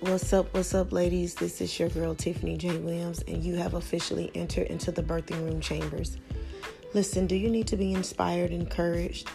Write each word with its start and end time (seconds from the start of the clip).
What's 0.00 0.32
up? 0.32 0.54
What's 0.54 0.72
up, 0.72 0.92
ladies? 0.92 1.34
This 1.34 1.60
is 1.60 1.78
your 1.78 1.90
girl 1.90 2.14
Tiffany 2.14 2.56
J. 2.56 2.78
Williams, 2.78 3.22
and 3.28 3.44
you 3.44 3.56
have 3.56 3.74
officially 3.74 4.30
entered 4.34 4.68
into 4.68 4.90
the 4.90 5.02
birthing 5.02 5.44
room 5.44 5.60
chambers. 5.60 6.16
Listen, 6.94 7.26
do 7.26 7.36
you 7.36 7.50
need 7.50 7.66
to 7.66 7.76
be 7.76 7.92
inspired, 7.92 8.50
encouraged, 8.50 9.28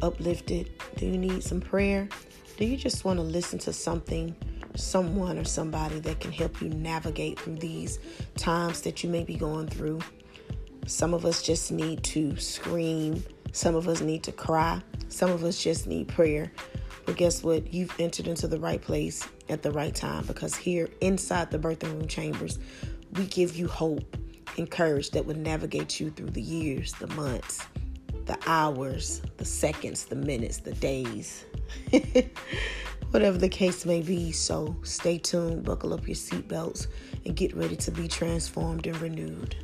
uplifted? 0.00 0.70
Do 0.94 1.06
you 1.06 1.18
need 1.18 1.42
some 1.42 1.60
prayer? 1.60 2.08
Do 2.56 2.64
you 2.64 2.76
just 2.76 3.04
want 3.04 3.18
to 3.18 3.24
listen 3.24 3.58
to 3.60 3.72
something, 3.72 4.36
someone, 4.76 5.38
or 5.38 5.44
somebody 5.44 5.98
that 5.98 6.20
can 6.20 6.30
help 6.30 6.62
you 6.62 6.68
navigate 6.68 7.40
through 7.40 7.56
these 7.56 7.98
times 8.36 8.80
that 8.82 9.02
you 9.02 9.10
may 9.10 9.24
be 9.24 9.34
going 9.34 9.66
through? 9.66 9.98
Some 10.86 11.14
of 11.14 11.26
us 11.26 11.42
just 11.42 11.72
need 11.72 12.04
to 12.04 12.36
scream, 12.36 13.24
some 13.50 13.74
of 13.74 13.88
us 13.88 14.00
need 14.00 14.22
to 14.22 14.32
cry, 14.32 14.80
some 15.08 15.30
of 15.30 15.42
us 15.42 15.60
just 15.60 15.88
need 15.88 16.06
prayer. 16.06 16.52
But 17.06 17.16
guess 17.16 17.42
what? 17.42 17.74
You've 17.74 17.92
entered 17.98 18.28
into 18.28 18.46
the 18.46 18.60
right 18.60 18.80
place 18.80 19.26
at 19.52 19.62
the 19.62 19.70
right 19.70 19.94
time 19.94 20.24
because 20.26 20.56
here 20.56 20.88
inside 21.00 21.50
the 21.50 21.58
birthing 21.58 21.92
room 21.92 22.08
chambers, 22.08 22.58
we 23.12 23.26
give 23.26 23.54
you 23.54 23.68
hope 23.68 24.16
and 24.56 24.70
courage 24.70 25.10
that 25.10 25.24
will 25.26 25.36
navigate 25.36 26.00
you 26.00 26.10
through 26.10 26.30
the 26.30 26.42
years, 26.42 26.92
the 26.94 27.06
months, 27.08 27.64
the 28.24 28.38
hours, 28.46 29.22
the 29.36 29.44
seconds, 29.44 30.06
the 30.06 30.16
minutes, 30.16 30.58
the 30.58 30.72
days. 30.72 31.44
Whatever 33.10 33.36
the 33.36 33.48
case 33.48 33.84
may 33.84 34.00
be. 34.00 34.32
So 34.32 34.74
stay 34.82 35.18
tuned, 35.18 35.64
buckle 35.64 35.92
up 35.92 36.06
your 36.08 36.16
seatbelts, 36.16 36.86
and 37.26 37.36
get 37.36 37.54
ready 37.54 37.76
to 37.76 37.90
be 37.90 38.08
transformed 38.08 38.86
and 38.86 38.98
renewed. 39.00 39.56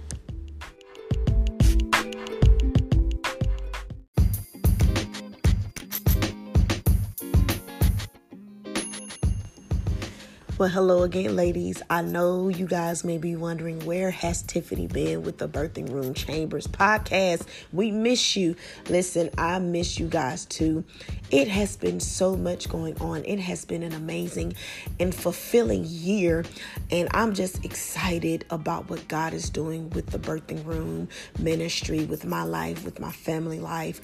Well, 10.59 10.69
hello 10.69 11.05
again, 11.05 11.37
ladies. 11.37 11.81
I 11.89 12.03
know 12.03 12.49
you 12.49 12.67
guys 12.67 13.05
may 13.05 13.17
be 13.17 13.37
wondering 13.37 13.79
where 13.87 14.11
has 14.11 14.43
Tiffany 14.43 14.89
been 14.89 15.23
with 15.23 15.39
the 15.39 15.47
Birthing 15.47 15.89
Room 15.89 16.15
Chambers 16.15 16.67
podcast. 16.67 17.47
We 17.73 17.93
miss 17.93 18.35
you. 18.35 18.57
Listen, 18.91 19.31
I 19.39 19.61
miss 19.61 20.01
you 20.01 20.09
guys 20.09 20.47
too. 20.47 20.83
It 21.31 21.47
has 21.47 21.77
been 21.77 22.01
so 22.01 22.35
much 22.35 22.69
going 22.69 23.01
on. 23.01 23.25
It 23.25 23.39
has 23.39 23.65
been 23.65 23.85
an 23.85 23.93
amazing 23.93 24.55
and 24.99 25.15
fulfilling 25.15 25.85
year, 25.87 26.45
and 26.91 27.09
I'm 27.15 27.35
just 27.35 27.65
excited 27.65 28.45
about 28.51 28.91
what 28.91 29.07
God 29.07 29.35
is 29.35 29.51
doing 29.51 29.91
with 29.91 30.07
the 30.07 30.19
Birthing 30.19 30.67
Room 30.67 31.09
ministry, 31.39 32.05
with 32.05 32.25
my 32.25 32.43
life, 32.43 32.85
with 32.85 32.99
my 32.99 33.13
family 33.13 33.61
life 33.61 34.01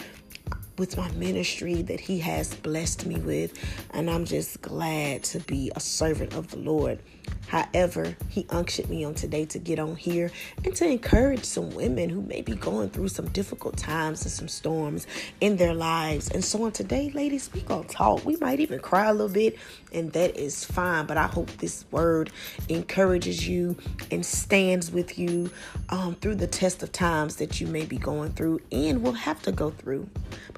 with 0.78 0.96
my 0.96 1.10
ministry 1.12 1.82
that 1.82 2.00
He 2.00 2.18
has 2.20 2.54
blessed 2.54 3.06
me 3.06 3.16
with, 3.16 3.52
and 3.92 4.10
I'm 4.10 4.24
just 4.24 4.60
glad 4.62 5.22
to 5.24 5.40
be 5.40 5.70
a 5.74 5.80
servant 5.80 6.34
of 6.34 6.50
the 6.50 6.58
Lord. 6.58 7.00
However, 7.48 8.16
he 8.28 8.46
unctioned 8.50 8.88
me 8.88 9.04
on 9.04 9.14
today 9.14 9.44
to 9.46 9.58
get 9.58 9.78
on 9.78 9.96
here 9.96 10.30
and 10.64 10.74
to 10.76 10.86
encourage 10.86 11.44
some 11.44 11.70
women 11.70 12.08
who 12.08 12.22
may 12.22 12.40
be 12.40 12.54
going 12.54 12.90
through 12.90 13.08
some 13.08 13.28
difficult 13.28 13.76
times 13.76 14.22
and 14.22 14.32
some 14.32 14.48
storms 14.48 15.06
in 15.40 15.56
their 15.56 15.74
lives. 15.74 16.30
And 16.30 16.44
so 16.44 16.64
on 16.64 16.72
today, 16.72 17.10
ladies, 17.14 17.50
we 17.52 17.60
gonna 17.60 17.84
talk. 17.84 18.24
We 18.24 18.36
might 18.36 18.60
even 18.60 18.80
cry 18.80 19.06
a 19.06 19.12
little 19.12 19.28
bit, 19.28 19.58
and 19.92 20.12
that 20.14 20.36
is 20.36 20.64
fine. 20.64 21.06
But 21.06 21.16
I 21.16 21.26
hope 21.26 21.48
this 21.58 21.84
word 21.90 22.30
encourages 22.68 23.46
you 23.46 23.76
and 24.10 24.24
stands 24.24 24.90
with 24.90 25.18
you 25.18 25.50
um, 25.90 26.14
through 26.16 26.36
the 26.36 26.46
test 26.46 26.82
of 26.82 26.92
times 26.92 27.36
that 27.36 27.60
you 27.60 27.66
may 27.66 27.84
be 27.84 27.98
going 27.98 28.32
through 28.32 28.60
and 28.72 29.02
will 29.02 29.12
have 29.12 29.40
to 29.42 29.52
go 29.52 29.70
through, 29.70 30.08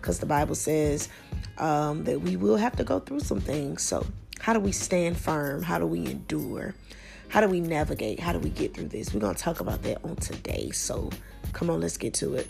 because 0.07 0.21
the 0.21 0.27
Bible 0.27 0.55
says 0.55 1.09
um, 1.59 2.05
that 2.05 2.21
we 2.21 2.37
will 2.37 2.57
have 2.57 2.77
to 2.77 2.85
go 2.85 3.01
through 3.01 3.19
some 3.19 3.41
things. 3.41 3.83
So 3.83 4.07
how 4.39 4.53
do 4.53 4.61
we 4.61 4.71
stand 4.71 5.17
firm? 5.17 5.65
How 5.65 5.81
do 5.81 5.87
we 5.87 6.07
endure? 6.07 6.77
How 7.27 7.41
do 7.41 7.49
we 7.49 7.59
navigate? 7.61 8.21
How 8.21 8.33
do 8.33 8.39
we 8.39 8.51
get 8.51 8.73
through 8.73 8.87
this? 8.87 9.13
We're 9.13 9.19
going 9.19 9.35
to 9.35 9.43
talk 9.43 9.59
about 9.59 9.83
that 9.83 10.05
on 10.05 10.15
today. 10.15 10.71
So 10.71 11.11
come 11.53 11.71
on, 11.71 11.81
let's 11.81 11.97
get 11.97 12.15
to 12.15 12.37
it. 12.37 12.49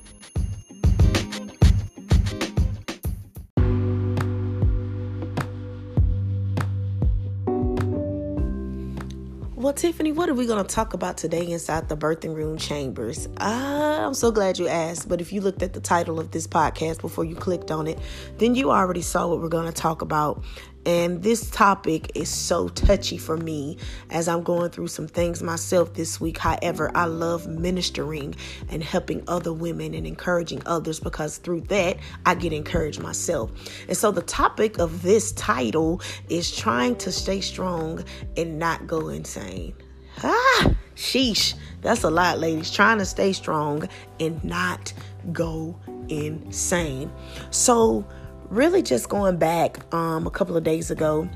Well, 9.56 9.72
Tiffany, 9.72 10.12
what 10.12 10.28
are 10.28 10.34
we 10.34 10.44
going 10.44 10.62
to 10.62 10.74
talk 10.74 10.92
about 10.92 11.16
today 11.16 11.50
inside 11.50 11.88
the 11.88 11.96
birthing 11.96 12.34
room 12.34 12.58
chambers? 12.58 13.26
Uh, 13.40 14.02
I'm 14.04 14.12
so 14.12 14.30
glad 14.30 14.58
you 14.58 14.68
asked. 14.68 15.08
But 15.08 15.22
if 15.22 15.32
you 15.32 15.40
looked 15.40 15.62
at 15.62 15.72
the 15.72 15.80
title 15.80 16.20
of 16.20 16.30
this 16.30 16.46
podcast 16.46 17.00
before 17.00 17.24
you 17.24 17.34
clicked 17.34 17.70
on 17.70 17.86
it, 17.86 17.98
then 18.36 18.54
you 18.54 18.70
already 18.70 19.00
saw 19.00 19.26
what 19.26 19.40
we're 19.40 19.48
going 19.48 19.64
to 19.64 19.72
talk 19.72 20.02
about. 20.02 20.44
And 20.86 21.20
this 21.20 21.50
topic 21.50 22.12
is 22.14 22.28
so 22.28 22.68
touchy 22.68 23.18
for 23.18 23.36
me 23.36 23.76
as 24.10 24.28
I'm 24.28 24.44
going 24.44 24.70
through 24.70 24.86
some 24.86 25.08
things 25.08 25.42
myself 25.42 25.94
this 25.94 26.20
week. 26.20 26.38
However, 26.38 26.92
I 26.94 27.06
love 27.06 27.48
ministering 27.48 28.36
and 28.68 28.84
helping 28.84 29.24
other 29.26 29.52
women 29.52 29.94
and 29.94 30.06
encouraging 30.06 30.62
others 30.64 31.00
because 31.00 31.38
through 31.38 31.62
that, 31.62 31.98
I 32.24 32.36
get 32.36 32.52
encouraged 32.52 33.02
myself. 33.02 33.50
And 33.88 33.96
so 33.96 34.12
the 34.12 34.22
topic 34.22 34.78
of 34.78 35.02
this 35.02 35.32
title 35.32 36.00
is 36.28 36.54
trying 36.54 36.94
to 36.96 37.10
stay 37.10 37.40
strong 37.40 38.04
and 38.36 38.56
not 38.56 38.86
go 38.86 39.08
insane. 39.08 39.74
Ah, 40.22 40.70
sheesh. 40.94 41.54
That's 41.82 42.04
a 42.04 42.10
lot, 42.10 42.38
ladies. 42.38 42.70
Trying 42.70 42.98
to 42.98 43.04
stay 43.04 43.32
strong 43.32 43.88
and 44.20 44.42
not 44.44 44.92
go 45.32 45.78
insane. 46.08 47.10
So, 47.50 48.06
really 48.50 48.82
just 48.82 49.08
going 49.08 49.36
back 49.36 49.92
um, 49.94 50.26
a 50.26 50.30
couple 50.30 50.56
of 50.56 50.64
days 50.64 50.90
ago 50.90 51.28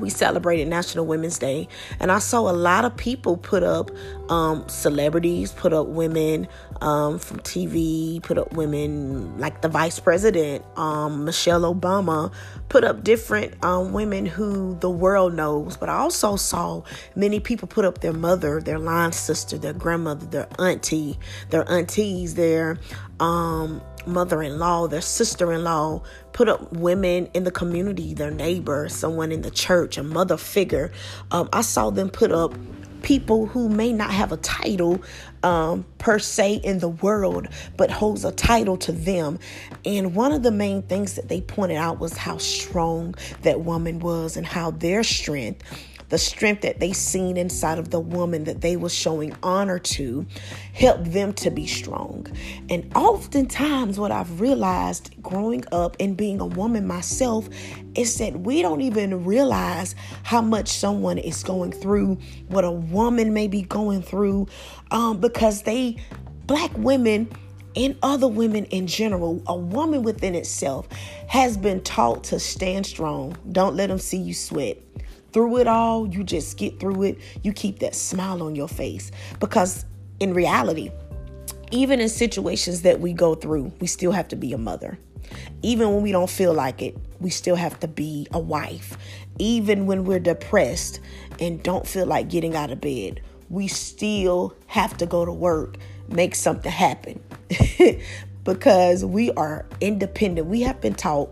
we 0.00 0.10
celebrated 0.10 0.68
National 0.68 1.06
Women's 1.06 1.38
Day, 1.38 1.68
and 1.98 2.10
I 2.10 2.18
saw 2.18 2.50
a 2.50 2.52
lot 2.52 2.84
of 2.84 2.96
people 2.96 3.36
put 3.36 3.62
up 3.62 3.90
um, 4.30 4.66
celebrities, 4.68 5.52
put 5.52 5.72
up 5.72 5.88
women 5.88 6.48
um, 6.80 7.18
from 7.18 7.40
TV, 7.40 8.22
put 8.22 8.38
up 8.38 8.52
women 8.52 9.38
like 9.38 9.60
the 9.62 9.68
Vice 9.68 10.00
President, 10.00 10.64
um, 10.76 11.24
Michelle 11.24 11.62
Obama, 11.62 12.32
put 12.68 12.84
up 12.84 13.04
different 13.04 13.62
um, 13.64 13.92
women 13.92 14.26
who 14.26 14.76
the 14.80 14.90
world 14.90 15.34
knows. 15.34 15.76
But 15.76 15.88
I 15.88 15.98
also 15.98 16.36
saw 16.36 16.82
many 17.14 17.40
people 17.40 17.68
put 17.68 17.84
up 17.84 18.00
their 18.00 18.12
mother, 18.12 18.60
their 18.60 18.78
line 18.78 19.12
sister, 19.12 19.58
their 19.58 19.74
grandmother, 19.74 20.26
their 20.26 20.48
auntie, 20.58 21.18
their 21.50 21.70
aunties, 21.70 22.34
their 22.34 22.78
um, 23.18 23.82
mother 24.06 24.42
in 24.42 24.58
law, 24.58 24.86
their 24.86 25.00
sister 25.00 25.52
in 25.52 25.64
law, 25.64 26.02
put 26.32 26.48
up 26.48 26.72
women 26.72 27.28
in 27.34 27.44
the 27.44 27.50
community, 27.50 28.14
their 28.14 28.30
neighbor, 28.30 28.88
someone 28.88 29.32
in 29.32 29.42
the 29.42 29.50
church, 29.50 29.98
a 29.98 30.02
mother 30.02 30.36
figure. 30.36 30.92
Um, 31.30 31.48
I 31.52 31.62
saw 31.62 31.90
them 31.90 32.10
put 32.10 32.32
up 32.32 32.54
people 33.02 33.46
who 33.46 33.68
may 33.68 33.92
not 33.92 34.10
have 34.10 34.32
a 34.32 34.36
title 34.38 35.02
um, 35.42 35.84
per 35.98 36.18
se 36.18 36.60
in 36.64 36.78
the 36.78 36.88
world, 36.88 37.48
but 37.76 37.90
holds 37.90 38.24
a 38.24 38.32
title 38.32 38.76
to 38.78 38.92
them. 38.92 39.38
And 39.84 40.14
one 40.14 40.32
of 40.32 40.42
the 40.42 40.50
main 40.50 40.82
things 40.82 41.14
that 41.14 41.28
they 41.28 41.40
pointed 41.40 41.76
out 41.76 41.98
was 41.98 42.16
how 42.16 42.38
strong 42.38 43.14
that 43.42 43.60
woman 43.62 44.00
was 44.00 44.36
and 44.36 44.46
how 44.46 44.70
their 44.70 45.02
strength 45.02 45.62
the 46.10 46.18
strength 46.18 46.62
that 46.62 46.80
they 46.80 46.92
seen 46.92 47.36
inside 47.36 47.78
of 47.78 47.90
the 47.90 48.00
woman 48.00 48.44
that 48.44 48.60
they 48.60 48.76
was 48.76 48.92
showing 48.92 49.34
honor 49.42 49.78
to 49.78 50.26
helped 50.74 51.12
them 51.12 51.32
to 51.32 51.50
be 51.50 51.66
strong. 51.66 52.26
And 52.68 52.90
oftentimes 52.94 53.98
what 53.98 54.12
I've 54.12 54.40
realized 54.40 55.14
growing 55.22 55.64
up 55.72 55.96
and 55.98 56.16
being 56.16 56.40
a 56.40 56.46
woman 56.46 56.86
myself 56.86 57.48
is 57.94 58.18
that 58.18 58.40
we 58.40 58.60
don't 58.60 58.82
even 58.82 59.24
realize 59.24 59.94
how 60.24 60.42
much 60.42 60.68
someone 60.68 61.18
is 61.18 61.42
going 61.42 61.72
through, 61.72 62.18
what 62.48 62.64
a 62.64 62.72
woman 62.72 63.32
may 63.32 63.46
be 63.46 63.62
going 63.62 64.02
through, 64.02 64.48
um, 64.90 65.20
because 65.20 65.62
they 65.62 65.96
black 66.46 66.70
women 66.76 67.30
and 67.76 67.96
other 68.02 68.26
women 68.26 68.64
in 68.66 68.88
general, 68.88 69.40
a 69.46 69.56
woman 69.56 70.02
within 70.02 70.34
itself 70.34 70.88
has 71.28 71.56
been 71.56 71.80
taught 71.82 72.24
to 72.24 72.40
stand 72.40 72.84
strong. 72.84 73.36
Don't 73.52 73.76
let 73.76 73.88
them 73.88 73.98
see 73.98 74.16
you 74.16 74.34
sweat 74.34 74.76
through 75.32 75.58
it 75.58 75.66
all, 75.66 76.06
you 76.08 76.24
just 76.24 76.56
get 76.56 76.80
through 76.80 77.02
it. 77.04 77.18
You 77.42 77.52
keep 77.52 77.78
that 77.80 77.94
smile 77.94 78.42
on 78.42 78.54
your 78.54 78.68
face 78.68 79.10
because 79.38 79.84
in 80.18 80.34
reality, 80.34 80.90
even 81.70 82.00
in 82.00 82.08
situations 82.08 82.82
that 82.82 83.00
we 83.00 83.12
go 83.12 83.34
through, 83.34 83.72
we 83.80 83.86
still 83.86 84.12
have 84.12 84.28
to 84.28 84.36
be 84.36 84.52
a 84.52 84.58
mother. 84.58 84.98
Even 85.62 85.92
when 85.92 86.02
we 86.02 86.12
don't 86.12 86.30
feel 86.30 86.52
like 86.52 86.82
it, 86.82 86.96
we 87.20 87.30
still 87.30 87.56
have 87.56 87.78
to 87.80 87.88
be 87.88 88.26
a 88.32 88.38
wife. 88.38 88.98
Even 89.38 89.86
when 89.86 90.04
we're 90.04 90.18
depressed 90.18 91.00
and 91.38 91.62
don't 91.62 91.86
feel 91.86 92.06
like 92.06 92.28
getting 92.28 92.56
out 92.56 92.70
of 92.70 92.80
bed, 92.80 93.20
we 93.48 93.68
still 93.68 94.54
have 94.66 94.96
to 94.96 95.06
go 95.06 95.24
to 95.24 95.32
work, 95.32 95.76
make 96.08 96.34
something 96.34 96.72
happen. 96.72 97.20
because 98.44 99.04
we 99.04 99.30
are 99.32 99.66
independent. 99.80 100.46
We 100.48 100.62
have 100.62 100.80
been 100.80 100.94
taught 100.94 101.30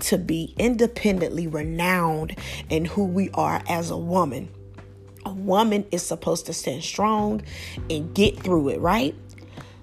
to 0.00 0.18
be 0.18 0.54
independently 0.58 1.46
renowned 1.46 2.36
in 2.68 2.84
who 2.84 3.04
we 3.04 3.30
are 3.30 3.62
as 3.68 3.90
a 3.90 3.96
woman. 3.96 4.48
A 5.24 5.32
woman 5.32 5.84
is 5.90 6.02
supposed 6.02 6.46
to 6.46 6.52
stand 6.52 6.84
strong 6.84 7.42
and 7.90 8.14
get 8.14 8.38
through 8.38 8.68
it, 8.68 8.80
right? 8.80 9.14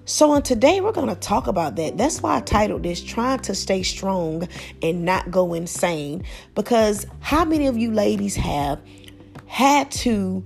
So, 0.06 0.32
on 0.32 0.42
today, 0.42 0.82
we're 0.82 0.92
going 0.92 1.08
to 1.08 1.14
talk 1.14 1.46
about 1.46 1.76
that. 1.76 1.96
That's 1.96 2.22
why 2.22 2.36
I 2.36 2.40
titled 2.40 2.82
this 2.82 3.02
Trying 3.02 3.38
to 3.40 3.54
Stay 3.54 3.82
Strong 3.82 4.48
and 4.82 5.04
Not 5.04 5.30
Go 5.30 5.54
Insane. 5.54 6.24
Because 6.54 7.06
how 7.20 7.46
many 7.46 7.66
of 7.68 7.78
you 7.78 7.90
ladies 7.90 8.36
have 8.36 8.82
had 9.46 9.90
to 9.92 10.44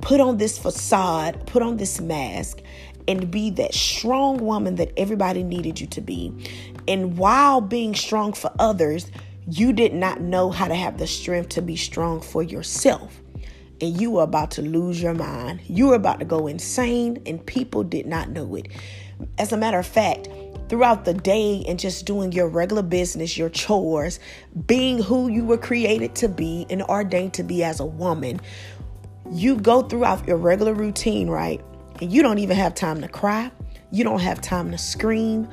put 0.00 0.20
on 0.20 0.36
this 0.36 0.58
facade, 0.58 1.46
put 1.46 1.62
on 1.62 1.76
this 1.76 2.00
mask, 2.00 2.60
and 3.06 3.30
be 3.30 3.50
that 3.50 3.74
strong 3.74 4.38
woman 4.38 4.76
that 4.76 4.92
everybody 4.96 5.42
needed 5.42 5.80
you 5.80 5.86
to 5.88 6.00
be. 6.00 6.32
And 6.88 7.16
while 7.16 7.60
being 7.60 7.94
strong 7.94 8.32
for 8.32 8.50
others, 8.58 9.10
you 9.46 9.72
did 9.72 9.92
not 9.92 10.20
know 10.20 10.50
how 10.50 10.68
to 10.68 10.74
have 10.74 10.98
the 10.98 11.06
strength 11.06 11.50
to 11.50 11.62
be 11.62 11.76
strong 11.76 12.20
for 12.20 12.42
yourself. 12.42 13.20
And 13.80 14.00
you 14.00 14.12
were 14.12 14.22
about 14.22 14.52
to 14.52 14.62
lose 14.62 15.02
your 15.02 15.14
mind. 15.14 15.60
You 15.66 15.88
were 15.88 15.96
about 15.96 16.20
to 16.20 16.24
go 16.24 16.46
insane, 16.46 17.22
and 17.26 17.44
people 17.44 17.82
did 17.82 18.06
not 18.06 18.30
know 18.30 18.54
it. 18.54 18.68
As 19.38 19.52
a 19.52 19.56
matter 19.56 19.78
of 19.78 19.86
fact, 19.86 20.28
throughout 20.68 21.04
the 21.04 21.14
day 21.14 21.64
and 21.68 21.78
just 21.78 22.06
doing 22.06 22.32
your 22.32 22.48
regular 22.48 22.82
business, 22.82 23.36
your 23.36 23.50
chores, 23.50 24.18
being 24.66 25.02
who 25.02 25.28
you 25.28 25.44
were 25.44 25.58
created 25.58 26.14
to 26.16 26.28
be 26.28 26.66
and 26.70 26.82
ordained 26.84 27.34
to 27.34 27.42
be 27.42 27.62
as 27.62 27.80
a 27.80 27.86
woman, 27.86 28.40
you 29.30 29.56
go 29.56 29.82
throughout 29.82 30.26
your 30.26 30.36
regular 30.36 30.74
routine, 30.74 31.28
right? 31.28 31.60
And 32.00 32.12
you 32.12 32.22
don't 32.22 32.38
even 32.38 32.56
have 32.56 32.74
time 32.74 33.00
to 33.02 33.08
cry. 33.08 33.50
You 33.90 34.04
don't 34.04 34.20
have 34.20 34.40
time 34.40 34.70
to 34.70 34.78
scream. 34.78 35.48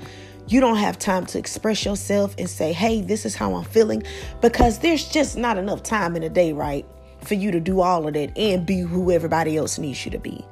You 0.48 0.60
don't 0.60 0.78
have 0.78 0.98
time 1.00 1.26
to 1.28 1.40
express 1.40 1.86
yourself 1.86 2.36
and 2.38 2.50
say, 2.50 2.74
hey, 2.74 3.02
this 3.02 3.26
is 3.26 3.36
how 3.36 3.54
I'm 3.54 3.64
feeling, 3.64 4.04
because 4.42 4.80
there's 4.80 5.08
just 5.08 5.38
not 5.38 5.58
enough 5.58 5.84
time 5.84 6.16
in 6.16 6.24
a 6.24 6.30
day, 6.30 6.52
right? 6.52 6.86
For 7.22 7.36
you 7.36 7.52
to 7.52 7.60
do 7.60 7.82
all 7.82 8.08
of 8.08 8.16
that 8.16 8.38
and 8.38 8.66
be 8.66 8.80
who 8.80 9.12
everybody 9.12 9.56
else 9.56 9.78
needs 9.78 10.04
you 10.04 10.12
to 10.12 10.20
be. 10.20 10.44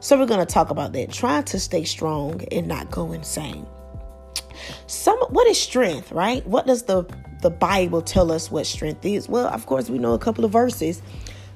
So, 0.00 0.16
we're 0.16 0.26
going 0.26 0.46
to 0.46 0.46
talk 0.46 0.70
about 0.70 0.92
that. 0.92 1.10
Trying 1.10 1.44
to 1.44 1.58
stay 1.58 1.82
strong 1.82 2.42
and 2.52 2.68
not 2.68 2.90
go 2.90 3.12
insane. 3.12 3.66
Some 4.86 5.18
what 5.30 5.46
is 5.48 5.60
strength, 5.60 6.12
right? 6.12 6.46
What 6.46 6.66
does 6.66 6.84
the 6.84 7.04
the 7.40 7.50
Bible 7.50 8.02
tell 8.02 8.30
us 8.32 8.50
what 8.50 8.66
strength 8.66 9.04
is? 9.04 9.28
Well, 9.28 9.46
of 9.46 9.66
course, 9.66 9.88
we 9.88 9.98
know 9.98 10.12
a 10.12 10.18
couple 10.18 10.44
of 10.44 10.52
verses. 10.52 11.02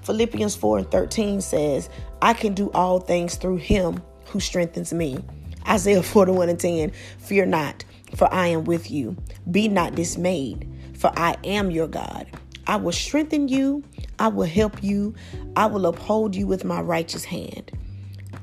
Philippians 0.03 0.57
4 0.57 0.79
and 0.79 0.91
13 0.91 1.41
says, 1.41 1.89
I 2.21 2.35
can 2.35 2.55
do 2.55 2.71
all 2.73 3.01
things 3.01 3.37
through 3.37 3.57
him 3.57 4.03
who 4.27 4.41
strengthens 4.41 4.93
me. 4.93 5.23
Isaiah 5.69 6.03
41 6.03 6.49
and 6.49 6.61
10, 6.61 6.93
Fear 7.19 7.47
not, 7.47 7.85
for 8.17 8.33
I 8.33 8.49
am 8.49 8.65
with 8.65 8.91
you. 8.91 9.17
Be 9.51 9.69
not 9.69 9.95
dismayed, 9.95 10.69
for 10.97 11.13
I 11.17 11.37
am 11.45 11.71
your 11.71 11.89
God. 11.89 12.27
I 12.67 12.77
will 12.77 12.93
strengthen 12.93 13.49
you, 13.49 13.83
I 14.19 14.29
will 14.29 14.47
help 14.47 14.83
you, 14.83 15.15
I 15.57 15.67
will 15.67 15.87
uphold 15.87 16.37
you 16.37 16.47
with 16.47 16.65
my 16.65 16.81
righteous 16.81 17.25
hand. 17.25 17.73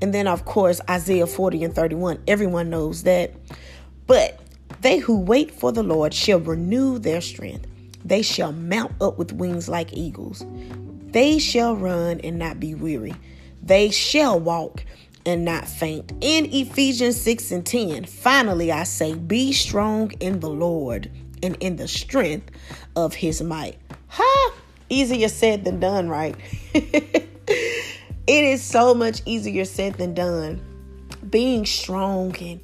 And 0.01 0.13
then, 0.13 0.27
of 0.27 0.45
course, 0.45 0.81
Isaiah 0.89 1.27
40 1.27 1.63
and 1.63 1.75
31, 1.75 2.21
everyone 2.27 2.69
knows 2.69 3.03
that. 3.03 3.33
But 4.07 4.39
they 4.81 4.97
who 4.97 5.19
wait 5.19 5.51
for 5.51 5.71
the 5.71 5.83
Lord 5.83 6.13
shall 6.13 6.39
renew 6.39 6.99
their 6.99 7.21
strength. 7.21 7.67
They 8.03 8.21
shall 8.21 8.53
mount 8.53 8.93
up 9.01 9.17
with 9.17 9.33
wings 9.33 9.67
like 9.67 9.93
eagles. 9.93 10.45
They 11.11 11.39
shall 11.39 11.75
run 11.75 12.19
and 12.21 12.37
not 12.37 12.59
be 12.59 12.75
weary. 12.75 13.15
They 13.63 13.89
shall 13.89 14.39
walk 14.39 14.83
and 15.25 15.43
not 15.43 15.67
faint. 15.67 16.11
In 16.21 16.45
Ephesians 16.45 17.19
6 17.21 17.51
and 17.51 17.65
10, 17.65 18.05
finally 18.05 18.71
I 18.71 18.83
say, 18.83 19.15
Be 19.15 19.51
strong 19.51 20.11
in 20.19 20.39
the 20.39 20.49
Lord 20.49 21.09
and 21.41 21.55
in 21.59 21.77
the 21.77 21.87
strength 21.87 22.51
of 22.95 23.15
his 23.15 23.41
might. 23.41 23.77
Ha! 24.07 24.53
Easier 24.89 25.29
said 25.29 25.65
than 25.65 25.79
done, 25.79 26.09
right? 26.09 26.35
it 26.73 27.29
is 28.27 28.63
so 28.63 28.93
much 28.93 29.21
easier 29.25 29.65
said 29.65 29.95
than 29.95 30.13
done. 30.13 30.61
Being 31.29 31.65
strong 31.65 32.35
and 32.37 32.59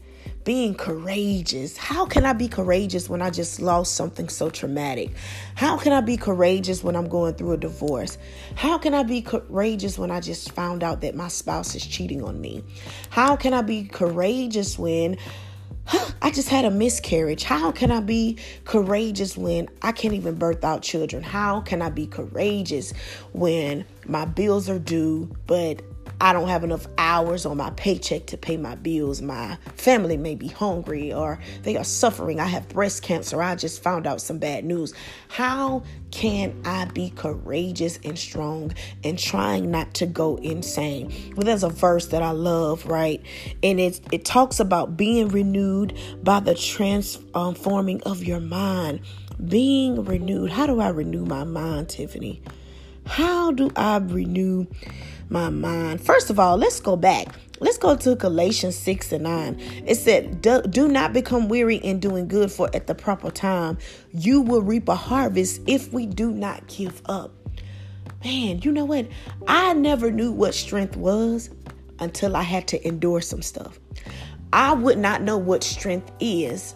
being 0.46 0.76
courageous. 0.76 1.76
How 1.76 2.06
can 2.06 2.24
I 2.24 2.32
be 2.32 2.48
courageous 2.48 3.10
when 3.10 3.22
I 3.22 3.32
just 3.32 3.60
lost 3.60 3.96
something 3.96 4.30
so 4.30 4.50
traumatic? 4.50 5.12
How 5.56 5.76
can 5.76 5.92
I 5.92 6.02
be 6.02 6.16
courageous 6.16 6.84
when 6.84 6.96
I'm 6.96 7.10
going 7.10 7.34
through 7.34 7.54
a 7.54 7.58
divorce? 7.58 8.18
How 8.56 8.78
can 8.78 8.94
I 8.94 9.04
be 9.04 9.22
courageous 9.22 9.98
when 9.98 10.12
I 10.12 10.22
just 10.22 10.52
found 10.52 10.84
out 10.84 11.02
that 11.02 11.16
my 11.16 11.28
spouse 11.28 11.76
is 11.76 11.86
cheating 11.86 12.24
on 12.24 12.40
me? 12.40 12.64
How 13.10 13.36
can 13.36 13.54
I 13.54 13.64
be 13.64 13.86
courageous 13.86 14.80
when 14.80 15.18
I 16.22 16.32
just 16.32 16.50
had 16.50 16.66
a 16.66 16.72
miscarriage. 16.72 17.44
How 17.44 17.72
can 17.72 17.92
I 17.92 18.00
be 18.00 18.38
courageous 18.64 19.38
when 19.38 19.70
I 19.84 19.92
can't 19.92 20.16
even 20.16 20.36
birth 20.36 20.64
out 20.64 20.82
children? 20.82 21.22
How 21.22 21.62
can 21.62 21.84
I 21.84 21.90
be 21.90 22.08
courageous 22.08 22.92
when 23.34 23.86
my 24.08 24.26
bills 24.26 24.68
are 24.68 24.80
due, 24.80 25.36
but 25.46 25.84
I 26.22 26.34
don't 26.34 26.48
have 26.48 26.64
enough 26.64 26.88
hours 26.98 27.46
on 27.46 27.58
my 27.58 27.72
paycheck 27.72 28.28
to 28.28 28.38
pay 28.38 28.58
my 28.58 28.76
bills. 28.76 29.22
My 29.22 29.58
family 29.76 30.18
may 30.18 30.36
be 30.36 30.48
hungry 30.48 31.14
or 31.14 31.40
they 31.64 31.76
are 31.76 31.84
suffering. 31.84 32.40
I 32.40 32.46
have 32.46 32.70
breast 32.70 33.04
cancer. 33.04 33.42
I 33.42 33.56
just 33.56 33.84
found 33.84 34.08
out 34.08 34.22
some 34.22 34.40
bad 34.40 34.64
news. 34.64 34.94
How 35.28 35.84
can 36.12 36.62
I 36.64 36.86
be 36.86 37.10
courageous 37.12 38.00
and 38.04 38.18
strong 38.18 38.74
and 39.04 39.20
trying 39.20 39.70
not 39.72 39.94
to 39.96 40.06
go 40.06 40.38
insane? 40.38 41.12
Well, 41.36 41.46
there's 41.46 41.64
a 41.64 41.70
verse 41.70 42.08
that 42.08 42.22
I 42.22 42.32
love, 42.32 42.86
right? 42.86 43.22
And 43.62 43.80
it 43.80 44.00
it 44.12 44.24
talks 44.24 44.60
about 44.60 44.96
being 44.96 45.28
renewed 45.28 45.98
by 46.24 46.40
the 46.40 46.56
transforming 46.56 48.02
of 48.04 48.24
your 48.24 48.40
mind. 48.40 49.02
Being 49.46 50.06
renewed. 50.06 50.52
How 50.52 50.66
do 50.66 50.80
I 50.80 50.90
renew 50.90 51.26
my 51.26 51.44
mind, 51.44 51.90
Tiffany? 51.90 52.42
How 53.06 53.52
do 53.52 53.70
I 53.76 53.98
renew 53.98 54.66
my 55.30 55.50
mind. 55.50 56.02
First 56.02 56.30
of 56.30 56.40
all, 56.40 56.58
let's 56.58 56.80
go 56.80 56.96
back. 56.96 57.28
Let's 57.60 57.78
go 57.78 57.96
to 57.96 58.16
Galatians 58.16 58.76
6 58.76 59.14
and 59.14 59.24
9. 59.24 59.84
It 59.86 59.96
said, 59.96 60.42
Do 60.42 60.88
not 60.88 61.14
become 61.14 61.48
weary 61.48 61.78
in 61.78 62.00
doing 62.00 62.28
good, 62.28 62.52
for 62.52 62.70
at 62.74 62.88
the 62.88 62.96
proper 62.96 63.32
time 63.32 63.78
you 64.12 64.42
will 64.42 64.62
reap 64.62 64.90
a 64.90 64.96
harvest 64.96 65.62
if 65.66 65.94
we 65.94 66.06
do 66.06 66.32
not 66.32 66.68
give 66.68 67.02
up. 67.06 67.32
Man, 68.24 68.60
you 68.62 68.72
know 68.72 68.86
what? 68.86 69.08
I 69.48 69.74
never 69.74 70.12
knew 70.12 70.32
what 70.32 70.54
strength 70.54 70.98
was 70.98 71.50
until 72.00 72.36
I 72.36 72.42
had 72.42 72.68
to 72.70 72.88
endure 72.88 73.22
some 73.22 73.42
stuff. 73.42 73.80
I 74.52 74.74
would 74.74 74.98
not 74.98 75.22
know 75.22 75.38
what 75.38 75.64
strength 75.64 76.12
is 76.20 76.76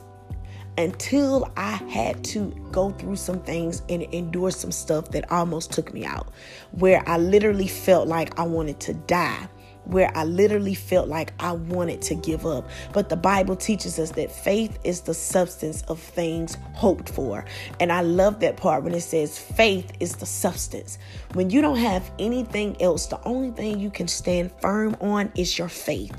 until 0.80 1.52
I 1.58 1.72
had 1.90 2.24
to 2.26 2.52
go 2.72 2.92
through 2.92 3.18
some 3.18 3.42
things 3.42 3.81
and 3.90 4.02
endure 4.14 4.50
some 4.50 4.72
stuff 4.72 5.12
that 5.12 5.30
almost 5.30 5.74
took 5.74 5.94
me 5.94 6.06
out, 6.06 6.31
where 6.72 7.04
I 7.06 7.18
literally 7.18 7.68
felt 7.68 8.08
like 8.08 8.40
I 8.40 8.44
wanted 8.44 8.80
to 8.81 8.94
die, 8.94 9.50
where 9.84 10.10
I 10.16 10.24
literally 10.24 10.76
felt 10.76 11.10
like 11.10 11.34
I 11.38 11.52
wanted 11.52 12.02
to 12.04 12.16
give 12.16 12.46
up. 12.46 12.70
But 12.94 13.10
the 13.10 13.18
Bible 13.18 13.58
teaches 13.58 14.00
us 14.00 14.12
that 14.12 14.31
faith 14.31 14.80
is 14.86 15.02
the 15.02 15.14
substance 15.14 15.81
of 15.90 16.00
things 16.00 16.56
hoped 16.76 17.10
for. 17.10 17.44
And 17.82 17.92
I 17.92 18.00
love 18.00 18.40
that 18.40 18.56
part 18.56 18.84
when 18.84 18.94
it 18.94 19.02
says 19.02 19.38
faith 19.38 19.92
is 20.00 20.15
the 20.15 20.25
substance. 20.25 20.98
When 21.34 21.50
you 21.50 21.62
don't 21.62 21.77
have 21.77 22.10
anything 22.20 22.82
else, 22.82 23.08
the 23.08 23.22
only 23.27 23.51
thing 23.51 23.82
you 23.82 23.89
can 23.89 24.08
stand 24.08 24.53
firm 24.62 24.96
on 25.01 25.30
is 25.36 25.58
your 25.58 25.68
faith 25.68 26.15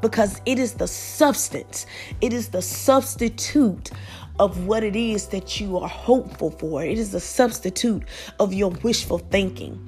because 0.00 0.40
it 0.46 0.58
is 0.58 0.74
the 0.74 0.86
substance, 0.86 1.86
it 2.20 2.32
is 2.32 2.48
the 2.48 2.62
substitute 2.62 3.90
of 4.38 4.66
what 4.66 4.82
it 4.82 4.96
is 4.96 5.28
that 5.28 5.60
you 5.60 5.76
are 5.78 5.88
hopeful 5.88 6.50
for. 6.50 6.82
It 6.82 6.98
is 6.98 7.12
the 7.12 7.20
substitute 7.20 8.02
of 8.38 8.54
your 8.54 8.70
wishful 8.70 9.18
thinking. 9.18 9.78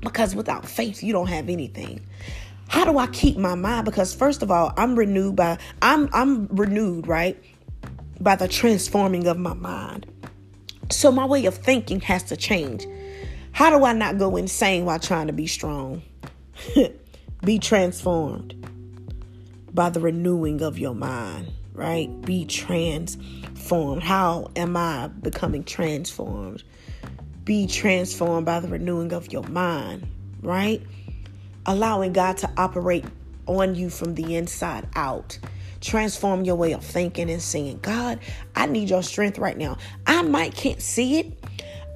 Because 0.00 0.34
without 0.34 0.66
faith, 0.66 1.02
you 1.02 1.12
don't 1.12 1.28
have 1.28 1.48
anything. 1.48 2.00
How 2.68 2.84
do 2.84 2.98
I 2.98 3.06
keep 3.08 3.36
my 3.36 3.54
mind? 3.54 3.84
Because 3.84 4.14
first 4.14 4.42
of 4.42 4.50
all, 4.50 4.72
I'm 4.76 4.96
renewed 4.96 5.36
by 5.36 5.58
I'm 5.82 6.08
I'm 6.12 6.46
renewed, 6.46 7.06
right? 7.06 7.40
By 8.20 8.34
the 8.34 8.48
transforming 8.48 9.26
of 9.26 9.38
my 9.38 9.52
mind. 9.52 10.06
So 10.90 11.12
my 11.12 11.26
way 11.26 11.44
of 11.44 11.54
thinking 11.54 12.00
has 12.00 12.22
to 12.24 12.36
change. 12.36 12.86
How 13.52 13.68
do 13.70 13.84
I 13.84 13.92
not 13.92 14.18
go 14.18 14.36
insane 14.36 14.86
while 14.86 14.98
trying 14.98 15.26
to 15.26 15.32
be 15.34 15.46
strong? 15.46 16.02
be 17.44 17.58
transformed 17.58 18.61
by 19.74 19.90
the 19.90 20.00
renewing 20.00 20.62
of 20.62 20.78
your 20.78 20.94
mind, 20.94 21.50
right? 21.72 22.08
Be 22.22 22.44
transformed. 22.44 24.02
How 24.02 24.50
am 24.56 24.76
I 24.76 25.08
becoming 25.08 25.64
transformed? 25.64 26.62
Be 27.44 27.66
transformed 27.66 28.46
by 28.46 28.60
the 28.60 28.68
renewing 28.68 29.12
of 29.12 29.32
your 29.32 29.44
mind, 29.44 30.06
right? 30.42 30.82
Allowing 31.66 32.12
God 32.12 32.36
to 32.38 32.50
operate 32.56 33.04
on 33.46 33.74
you 33.74 33.90
from 33.90 34.14
the 34.14 34.36
inside 34.36 34.86
out. 34.94 35.38
Transform 35.80 36.44
your 36.44 36.54
way 36.54 36.72
of 36.72 36.84
thinking 36.84 37.28
and 37.28 37.42
saying, 37.42 37.80
God, 37.82 38.20
I 38.54 38.66
need 38.66 38.90
your 38.90 39.02
strength 39.02 39.38
right 39.38 39.56
now. 39.56 39.78
I 40.06 40.22
might 40.22 40.54
can't 40.54 40.80
see 40.80 41.18
it. 41.18 41.44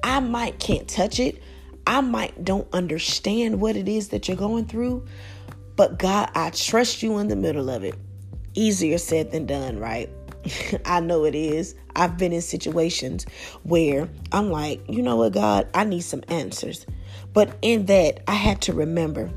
I 0.03 0.19
might 0.19 0.59
can't 0.59 0.87
touch 0.87 1.19
it. 1.19 1.41
I 1.85 2.01
might 2.01 2.43
don't 2.43 2.67
understand 2.73 3.61
what 3.61 3.77
it 3.77 3.87
is 3.87 4.09
that 4.09 4.27
you're 4.27 4.35
going 4.35 4.65
through, 4.65 5.05
but 5.77 5.99
God, 5.99 6.29
I 6.35 6.49
trust 6.49 7.01
you 7.01 7.19
in 7.19 7.29
the 7.29 7.35
middle 7.35 7.69
of 7.69 7.83
it. 7.83 7.95
Easier 8.55 8.97
said 8.97 9.31
than 9.31 9.45
done, 9.45 9.79
right? 9.79 10.09
I 10.85 10.99
know 10.99 11.23
it 11.23 11.35
is. 11.35 11.75
I've 11.95 12.17
been 12.17 12.33
in 12.33 12.41
situations 12.41 13.25
where 13.63 14.09
I'm 14.31 14.49
like, 14.51 14.81
you 14.89 15.01
know 15.01 15.15
what, 15.15 15.33
God, 15.33 15.67
I 15.73 15.83
need 15.83 16.01
some 16.01 16.23
answers. 16.27 16.85
But 17.33 17.55
in 17.61 17.85
that, 17.85 18.23
I 18.27 18.33
had 18.33 18.61
to 18.63 18.73
remember 18.73 19.31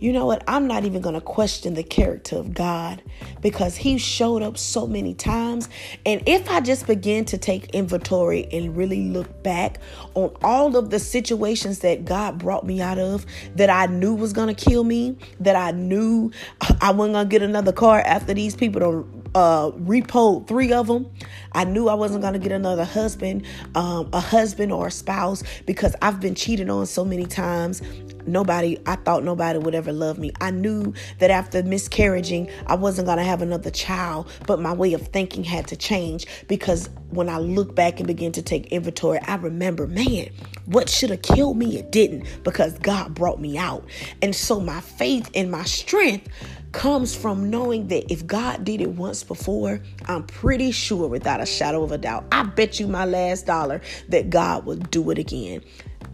you 0.00 0.12
know 0.12 0.24
what? 0.24 0.42
I'm 0.48 0.66
not 0.66 0.84
even 0.86 1.02
going 1.02 1.14
to 1.14 1.20
question 1.20 1.74
the 1.74 1.82
character 1.82 2.36
of 2.36 2.54
God 2.54 3.02
because 3.42 3.76
He 3.76 3.98
showed 3.98 4.42
up 4.42 4.56
so 4.56 4.86
many 4.86 5.12
times. 5.12 5.68
And 6.06 6.22
if 6.26 6.48
I 6.48 6.60
just 6.60 6.86
begin 6.86 7.26
to 7.26 7.38
take 7.38 7.66
inventory 7.74 8.48
and 8.50 8.74
really 8.74 9.10
look 9.10 9.42
back 9.42 9.78
on 10.14 10.34
all 10.42 10.76
of 10.76 10.88
the 10.88 10.98
situations 10.98 11.80
that 11.80 12.06
God 12.06 12.38
brought 12.38 12.64
me 12.64 12.80
out 12.80 12.98
of 12.98 13.26
that 13.56 13.68
I 13.68 13.86
knew 13.86 14.14
was 14.14 14.32
going 14.32 14.54
to 14.54 14.70
kill 14.70 14.84
me, 14.84 15.18
that 15.38 15.54
I 15.54 15.72
knew 15.72 16.32
I 16.80 16.90
wasn't 16.92 17.14
going 17.14 17.28
to 17.28 17.30
get 17.30 17.42
another 17.42 17.72
car 17.72 18.00
after 18.00 18.32
these 18.32 18.56
people 18.56 18.80
don't 18.80 19.19
uh 19.34 19.70
repoed 19.72 20.46
three 20.48 20.72
of 20.72 20.86
them 20.86 21.10
i 21.52 21.64
knew 21.64 21.88
i 21.88 21.94
wasn't 21.94 22.20
going 22.20 22.32
to 22.32 22.38
get 22.38 22.52
another 22.52 22.84
husband 22.84 23.44
um 23.74 24.08
a 24.12 24.20
husband 24.20 24.72
or 24.72 24.88
a 24.88 24.90
spouse 24.90 25.42
because 25.66 25.94
i've 26.02 26.20
been 26.20 26.34
cheated 26.34 26.68
on 26.68 26.86
so 26.86 27.04
many 27.04 27.26
times. 27.26 27.82
Nobody 28.26 28.78
i 28.86 28.96
thought 28.96 29.24
nobody 29.24 29.58
would 29.58 29.74
ever 29.74 29.92
love 29.92 30.18
me. 30.18 30.30
I 30.40 30.50
knew 30.50 30.92
that 31.18 31.30
after 31.30 31.62
miscarriaging 31.62 32.50
i 32.66 32.74
wasn't 32.74 33.06
going 33.06 33.18
to 33.18 33.24
have 33.24 33.42
another 33.42 33.70
child 33.70 34.30
but 34.46 34.60
my 34.60 34.72
way 34.72 34.92
of 34.92 35.06
thinking 35.08 35.44
had 35.44 35.66
to 35.68 35.76
change 35.76 36.26
because 36.46 36.90
when 37.10 37.28
i 37.28 37.38
look 37.38 37.74
back 37.74 37.98
and 37.98 38.06
begin 38.06 38.32
to 38.32 38.42
take 38.42 38.66
inventory 38.66 39.18
i 39.20 39.36
remember 39.36 39.86
man 39.86 40.28
what 40.66 40.88
should 40.88 41.10
have 41.10 41.22
killed 41.22 41.56
me 41.56 41.78
it 41.78 41.90
didn't 41.90 42.26
because 42.44 42.78
god 42.78 43.14
brought 43.14 43.40
me 43.40 43.58
out. 43.58 43.84
And 44.22 44.34
so 44.34 44.60
my 44.60 44.80
faith 44.80 45.30
and 45.34 45.50
my 45.50 45.64
strength 45.64 46.28
comes 46.72 47.14
from 47.14 47.50
knowing 47.50 47.88
that 47.88 48.10
if 48.12 48.26
God 48.26 48.64
did 48.64 48.80
it 48.80 48.90
once 48.90 49.24
before, 49.24 49.80
I'm 50.06 50.24
pretty 50.24 50.70
sure 50.70 51.08
without 51.08 51.40
a 51.40 51.46
shadow 51.46 51.82
of 51.82 51.92
a 51.92 51.98
doubt, 51.98 52.24
I 52.32 52.44
bet 52.44 52.78
you 52.78 52.86
my 52.86 53.04
last 53.04 53.46
dollar 53.46 53.80
that 54.08 54.30
God 54.30 54.64
will 54.64 54.76
do 54.76 55.10
it 55.10 55.18
again. 55.18 55.62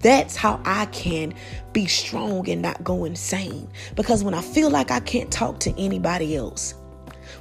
That's 0.01 0.37
how 0.37 0.61
I 0.65 0.87
can 0.87 1.35
be 1.73 1.87
strong 1.87 2.49
and 2.49 2.63
not 2.63 2.83
go 2.85 3.05
insane. 3.05 3.69
Because 3.95 4.23
when 4.23 4.35
I 4.35 4.43
feel 4.43 4.71
like 4.71 4.91
I 4.91 5.01
can't 5.01 5.31
talk 5.31 5.61
to 5.61 5.79
anybody 5.79 6.37
else, 6.37 6.75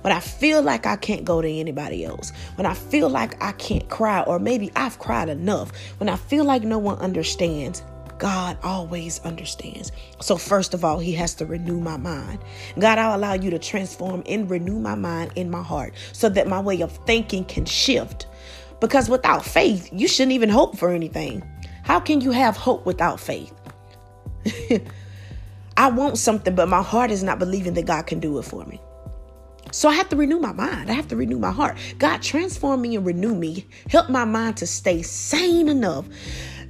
when 0.01 0.13
I 0.13 0.19
feel 0.19 0.61
like 0.61 0.85
I 0.85 0.95
can't 0.95 1.25
go 1.25 1.41
to 1.41 1.49
anybody 1.49 2.05
else, 2.05 2.31
when 2.55 2.65
I 2.65 2.73
feel 2.73 3.09
like 3.09 3.41
I 3.41 3.53
can't 3.53 3.89
cry, 3.89 4.21
or 4.21 4.39
maybe 4.39 4.71
I've 4.75 4.99
cried 4.99 5.29
enough, 5.29 5.71
when 5.97 6.09
I 6.09 6.15
feel 6.15 6.43
like 6.45 6.63
no 6.63 6.77
one 6.77 6.97
understands, 6.99 7.81
God 8.17 8.57
always 8.63 9.19
understands. 9.19 9.91
So, 10.21 10.37
first 10.37 10.73
of 10.73 10.85
all, 10.85 10.99
He 10.99 11.13
has 11.13 11.35
to 11.35 11.45
renew 11.45 11.79
my 11.79 11.97
mind. 11.97 12.39
God, 12.79 12.97
I'll 12.97 13.17
allow 13.17 13.33
you 13.33 13.49
to 13.49 13.59
transform 13.59 14.23
and 14.25 14.49
renew 14.49 14.79
my 14.79 14.95
mind 14.95 15.31
in 15.35 15.49
my 15.49 15.61
heart 15.61 15.93
so 16.13 16.29
that 16.29 16.47
my 16.47 16.59
way 16.59 16.81
of 16.81 16.91
thinking 17.05 17.45
can 17.45 17.65
shift. 17.65 18.27
Because 18.79 19.09
without 19.09 19.45
faith, 19.45 19.89
you 19.91 20.07
shouldn't 20.07 20.33
even 20.33 20.49
hope 20.49 20.77
for 20.77 20.89
anything. 20.91 21.43
How 21.83 21.99
can 21.99 22.21
you 22.21 22.31
have 22.31 22.57
hope 22.57 22.85
without 22.85 23.19
faith? 23.19 23.53
I 25.77 25.89
want 25.89 26.17
something, 26.17 26.55
but 26.55 26.69
my 26.69 26.81
heart 26.81 27.11
is 27.11 27.23
not 27.23 27.39
believing 27.39 27.73
that 27.73 27.85
God 27.85 28.07
can 28.07 28.19
do 28.19 28.37
it 28.39 28.43
for 28.43 28.65
me. 28.65 28.81
So 29.71 29.89
I 29.89 29.93
have 29.95 30.09
to 30.09 30.15
renew 30.15 30.39
my 30.39 30.53
mind. 30.53 30.89
I 30.89 30.93
have 30.93 31.07
to 31.09 31.15
renew 31.15 31.37
my 31.37 31.51
heart. 31.51 31.77
God, 31.97 32.21
transform 32.21 32.81
me 32.81 32.95
and 32.95 33.05
renew 33.05 33.35
me. 33.35 33.67
Help 33.89 34.09
my 34.09 34.23
mind 34.23 34.57
to 34.57 34.67
stay 34.67 35.01
sane 35.01 35.67
enough 35.67 36.05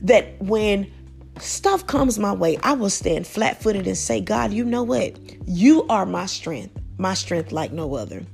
that 0.01 0.41
when 0.41 0.91
stuff 1.39 1.85
comes 1.87 2.19
my 2.19 2.33
way, 2.33 2.57
I 2.63 2.73
will 2.73 2.89
stand 2.89 3.27
flat 3.27 3.61
footed 3.61 3.87
and 3.87 3.97
say, 3.97 4.21
God, 4.21 4.53
you 4.53 4.65
know 4.65 4.83
what? 4.83 5.17
You 5.47 5.85
are 5.87 6.05
my 6.05 6.25
strength, 6.25 6.79
my 6.97 7.13
strength 7.13 7.51
like 7.51 7.71
no 7.71 7.95
other. 7.95 8.25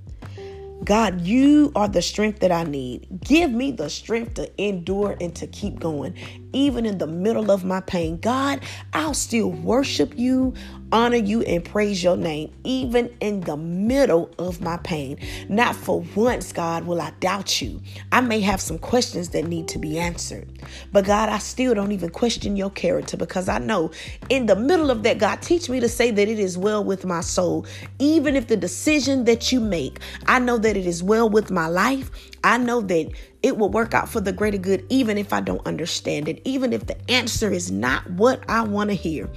God, 0.84 1.22
you 1.22 1.72
are 1.75 1.88
the 1.88 2.01
strength 2.01 2.39
that 2.39 2.51
I 2.51 2.63
need. 2.63 3.08
Give 3.24 3.51
me 3.51 3.72
the 3.72 3.89
strength 3.89 4.34
to 4.36 4.51
endure 4.62 5.15
and 5.22 5.36
to 5.36 5.46
keep 5.46 5.79
going, 5.79 6.15
even 6.53 6.86
in 6.86 6.98
the 6.98 7.08
middle 7.08 7.51
of 7.51 7.63
my 7.63 7.81
pain. 7.81 8.17
God, 8.17 8.62
I'll 8.93 9.13
still 9.13 9.51
worship 9.51 10.17
you 10.17 10.53
honor 10.91 11.17
you 11.17 11.41
and 11.43 11.63
praise 11.63 12.03
your 12.03 12.17
name, 12.17 12.51
even 12.63 13.10
in 13.20 13.41
the 13.41 13.58
middle 13.58 14.29
of 14.38 14.62
my 14.62 14.77
pain. 14.77 15.17
Not 15.50 15.75
for 15.75 16.01
once, 16.15 16.51
God, 16.51 16.86
will 16.86 17.01
I 17.01 17.12
doubt 17.20 17.62
you. 17.62 17.81
I 18.12 18.22
may 18.22 18.41
have 18.41 18.60
some 18.60 18.77
questions 18.77 19.29
that 19.29 19.46
need 19.46 19.67
to 19.70 19.79
be 19.79 19.98
answered. 19.98 20.48
But 20.91 21.05
God, 21.05 21.29
I 21.29 21.38
still 21.38 21.74
don't 21.74 21.91
even 21.91 22.10
question 22.10 22.55
your 22.55 22.70
character 22.70 23.17
because 23.17 23.48
I 23.48 23.60
know 23.60 23.91
in 24.29 24.46
the 24.46 24.55
middle 24.55 24.91
of 24.91 25.03
that, 25.03 25.17
God, 25.17 25.41
teach 25.41 25.70
me 25.70 25.79
to 25.79 25.89
say 25.89 26.12
that 26.12 26.27
it 26.27 26.39
is 26.39 26.58
well 26.58 26.84
with 26.84 27.05
my 27.05 27.22
soul. 27.22 27.65
Even 28.00 28.36
if 28.36 28.48
the 28.48 28.58
decision 28.58 29.25
that 29.25 29.51
you 29.51 29.60
make, 29.60 30.00
I 30.25 30.39
know 30.39 30.58
that 30.58 30.75
it 30.75 30.86
is 30.86 31.01
well 31.01 31.29
with 31.29 31.51
my 31.51 31.67
life. 31.67 32.12
I 32.43 32.58
know 32.58 32.81
that 32.81 33.12
it 33.44 33.58
will 33.58 33.70
work 33.70 33.94
out 33.94 34.10
for 34.10 34.22
the 34.22 34.32
greater 34.32 34.58
good, 34.58 34.86
even 34.90 35.18
if 35.18 35.34
I 35.34 35.42
don't 35.42 35.66
understand 35.66 36.28
it, 36.28 36.42
even 36.46 36.74
if 36.74 36.86
the 36.86 37.12
answer 37.12 37.52
is 37.52 37.72
not 37.72 38.10
what 38.12 38.44
I 38.48 38.62
want 38.62 38.90
to 38.92 38.96
hear. 38.96 39.30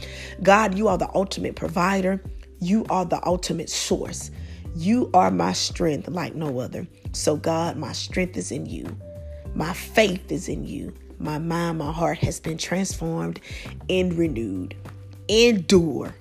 God, 0.43 0.77
you 0.77 0.89
are 0.89 0.99
the 0.99 1.11
ultimate 1.15 1.57
provider, 1.57 2.23
you 2.61 2.85
are 2.91 3.05
the 3.05 3.25
ultimate 3.27 3.71
source. 3.71 4.31
You 4.77 5.11
are 5.15 5.31
my 5.31 5.53
strength 5.53 6.09
like 6.09 6.35
no 6.35 6.59
other. 6.59 6.87
So, 7.13 7.37
God, 7.37 7.77
my 7.77 7.93
strength 7.93 8.37
is 8.37 8.51
in 8.51 8.67
you. 8.67 8.97
My 9.55 9.73
faith 9.73 10.33
is 10.33 10.49
in 10.49 10.67
you. 10.67 10.93
My 11.19 11.39
mind, 11.39 11.79
my 11.79 11.93
heart 11.93 12.19
has 12.19 12.41
been 12.41 12.59
transformed 12.59 13.41
and 13.89 14.13
renewed. 14.15 14.75
Endure. 15.29 16.15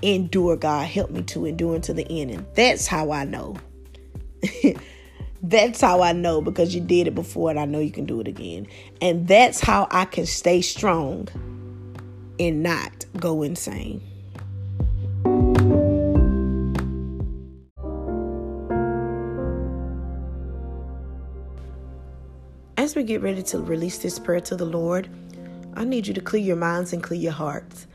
Endure, 0.00 0.56
God. 0.56 0.86
Help 0.86 1.10
me 1.10 1.22
to 1.24 1.44
endure 1.44 1.74
unto 1.74 1.92
the 1.92 2.06
end. 2.08 2.30
And 2.30 2.46
that's 2.54 2.86
how 2.86 3.10
I 3.10 3.24
know. 3.24 3.56
That's 5.46 5.82
how 5.82 6.00
I 6.00 6.12
know 6.12 6.40
because 6.40 6.74
you 6.74 6.80
did 6.80 7.06
it 7.06 7.14
before 7.14 7.50
and 7.50 7.60
I 7.60 7.66
know 7.66 7.78
you 7.78 7.90
can 7.90 8.06
do 8.06 8.18
it 8.18 8.26
again. 8.26 8.66
And 9.02 9.28
that's 9.28 9.60
how 9.60 9.86
I 9.90 10.06
can 10.06 10.24
stay 10.24 10.62
strong 10.62 11.28
and 12.40 12.62
not 12.62 13.04
go 13.18 13.42
insane. 13.42 14.00
As 22.78 22.96
we 22.96 23.02
get 23.02 23.20
ready 23.20 23.42
to 23.42 23.58
release 23.58 23.98
this 23.98 24.18
prayer 24.18 24.40
to 24.40 24.56
the 24.56 24.64
Lord, 24.64 25.10
I 25.74 25.84
need 25.84 26.06
you 26.06 26.14
to 26.14 26.22
clear 26.22 26.42
your 26.42 26.56
minds 26.56 26.94
and 26.94 27.02
clear 27.02 27.20
your 27.20 27.32
hearts 27.32 27.86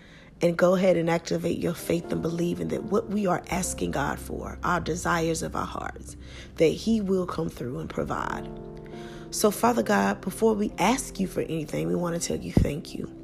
and 0.42 0.58
go 0.58 0.76
ahead 0.76 0.98
and 0.98 1.10
activate 1.10 1.60
your 1.60 1.74
faith 1.74 2.12
and 2.12 2.22
believing 2.22 2.70
that 2.70 2.84
what 2.84 3.10
we 3.10 3.28
are 3.28 3.44
asking 3.50 3.92
God 3.92 4.20
for, 4.20 4.58
our 4.64 4.80
desires 4.80 5.44
of 5.44 5.56
our 5.56 5.66
hearts, 5.66 6.16
that 6.56 6.68
He 6.68 7.02
will 7.02 7.26
come 7.26 7.50
through 7.50 7.80
and 7.80 7.90
provide. 7.90 8.50
So, 9.32 9.52
Father 9.52 9.84
God, 9.84 10.22
before 10.22 10.54
we 10.54 10.72
ask 10.80 11.20
you 11.20 11.28
for 11.28 11.42
anything, 11.42 11.88
we 11.88 11.96
want 11.96 12.20
to 12.20 12.28
tell 12.28 12.38
you 12.38 12.54
thank 12.54 12.96
you. 12.96 13.19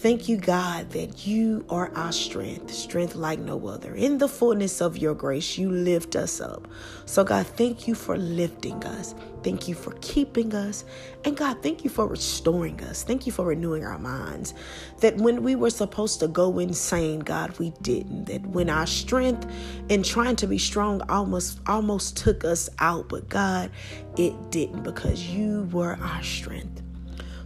Thank 0.00 0.30
you, 0.30 0.38
God, 0.38 0.92
that 0.92 1.26
you 1.26 1.66
are 1.68 1.92
our 1.94 2.10
strength, 2.10 2.72
strength 2.72 3.14
like 3.14 3.38
no 3.38 3.66
other. 3.68 3.94
In 3.94 4.16
the 4.16 4.28
fullness 4.28 4.80
of 4.80 4.96
your 4.96 5.14
grace, 5.14 5.58
you 5.58 5.70
lift 5.70 6.16
us 6.16 6.40
up. 6.40 6.66
So, 7.04 7.22
God, 7.22 7.46
thank 7.46 7.86
you 7.86 7.94
for 7.94 8.16
lifting 8.16 8.82
us. 8.82 9.14
Thank 9.42 9.68
you 9.68 9.74
for 9.74 9.94
keeping 10.00 10.54
us. 10.54 10.86
And 11.26 11.36
God, 11.36 11.62
thank 11.62 11.84
you 11.84 11.90
for 11.90 12.06
restoring 12.06 12.82
us. 12.84 13.02
Thank 13.02 13.26
you 13.26 13.32
for 13.32 13.44
renewing 13.44 13.84
our 13.84 13.98
minds. 13.98 14.54
That 15.00 15.18
when 15.18 15.42
we 15.42 15.54
were 15.54 15.68
supposed 15.68 16.18
to 16.20 16.28
go 16.28 16.58
insane, 16.58 17.18
God, 17.18 17.58
we 17.58 17.74
didn't. 17.82 18.24
That 18.24 18.46
when 18.46 18.70
our 18.70 18.86
strength 18.86 19.46
and 19.90 20.02
trying 20.02 20.36
to 20.36 20.46
be 20.46 20.56
strong 20.56 21.02
almost 21.10 21.60
almost 21.66 22.16
took 22.16 22.42
us 22.42 22.70
out, 22.78 23.10
but 23.10 23.28
God, 23.28 23.70
it 24.16 24.50
didn't 24.50 24.82
because 24.82 25.26
you 25.26 25.68
were 25.72 25.98
our 26.00 26.22
strength. 26.22 26.80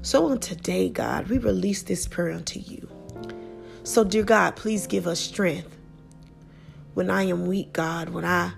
So 0.04 0.26
on 0.26 0.38
today, 0.38 0.90
God, 0.90 1.28
we 1.28 1.38
release 1.38 1.80
this 1.80 2.06
prayer 2.06 2.32
unto 2.32 2.60
you. 2.60 2.86
So, 3.84 4.04
dear 4.04 4.22
God, 4.22 4.54
please 4.54 4.86
give 4.86 5.06
us 5.06 5.18
strength. 5.18 5.78
When 6.92 7.08
I 7.08 7.22
am 7.22 7.46
weak, 7.46 7.72
God, 7.72 8.10
when 8.10 8.26
I 8.26 8.52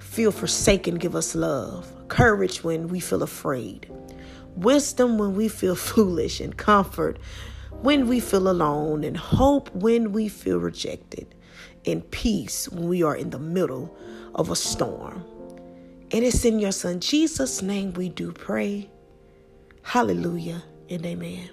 feel 0.00 0.32
forsaken, 0.32 0.96
give 0.96 1.14
us 1.14 1.36
love. 1.36 1.86
Courage 2.08 2.64
when 2.64 2.88
we 2.88 2.98
feel 2.98 3.22
afraid. 3.22 3.88
Wisdom 4.56 5.18
when 5.18 5.36
we 5.36 5.46
feel 5.46 5.76
foolish, 5.92 6.40
and 6.40 6.56
comfort 6.56 7.18
when 7.80 8.08
we 8.08 8.18
feel 8.18 8.48
alone, 8.48 9.04
and 9.04 9.16
hope 9.16 9.72
when 9.76 10.10
we 10.10 10.28
feel 10.28 10.58
rejected, 10.58 11.32
and 11.86 12.10
peace 12.10 12.68
when 12.70 12.88
we 12.88 13.04
are 13.04 13.14
in 13.14 13.30
the 13.30 13.38
middle 13.38 13.96
of 14.34 14.50
a 14.50 14.56
storm. 14.56 15.24
And 16.10 16.24
it's 16.24 16.44
in 16.44 16.58
your 16.58 16.72
Son 16.72 16.98
Jesus' 16.98 17.62
name 17.62 17.92
we 17.92 18.08
do 18.08 18.32
pray. 18.32 18.90
Hallelujah 19.84 20.64
and 20.90 21.04
amen. 21.04 21.50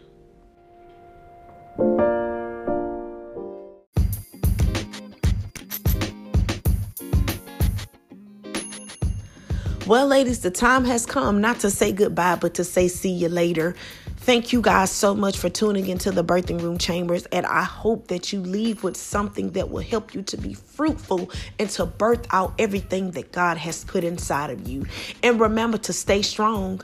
Well, 9.87 10.07
ladies, 10.07 10.39
the 10.39 10.49
time 10.49 10.83
has 10.85 11.05
come 11.05 11.41
not 11.41 11.59
to 11.59 11.69
say 11.69 11.91
goodbye, 11.91 12.37
but 12.37 12.55
to 12.55 12.63
say 12.63 12.87
see 12.87 13.11
you 13.11 13.29
later. 13.29 13.75
Thank 14.17 14.51
you 14.51 14.59
guys 14.59 14.89
so 14.89 15.13
much 15.13 15.37
for 15.37 15.47
tuning 15.47 15.85
into 15.85 16.09
the 16.09 16.23
birthing 16.23 16.59
room 16.59 16.79
chambers. 16.79 17.27
And 17.27 17.45
I 17.45 17.61
hope 17.61 18.07
that 18.07 18.33
you 18.33 18.39
leave 18.39 18.83
with 18.83 18.97
something 18.97 19.51
that 19.51 19.69
will 19.69 19.83
help 19.83 20.15
you 20.15 20.23
to 20.23 20.37
be 20.37 20.55
fruitful 20.55 21.29
and 21.59 21.69
to 21.69 21.85
birth 21.85 22.25
out 22.31 22.55
everything 22.57 23.11
that 23.11 23.31
God 23.31 23.57
has 23.57 23.83
put 23.83 24.03
inside 24.03 24.49
of 24.49 24.67
you. 24.67 24.87
And 25.21 25.39
remember 25.39 25.77
to 25.77 25.93
stay 25.93 26.23
strong. 26.23 26.81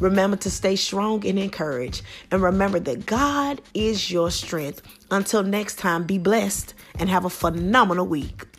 Remember 0.00 0.36
to 0.38 0.50
stay 0.50 0.76
strong 0.76 1.24
and 1.26 1.38
encouraged. 1.38 2.02
And 2.30 2.42
remember 2.42 2.80
that 2.80 3.06
God 3.06 3.60
is 3.74 4.10
your 4.10 4.30
strength. 4.30 4.82
Until 5.10 5.42
next 5.42 5.76
time, 5.76 6.04
be 6.04 6.18
blessed 6.18 6.74
and 6.98 7.08
have 7.08 7.24
a 7.24 7.30
phenomenal 7.30 8.06
week. 8.06 8.49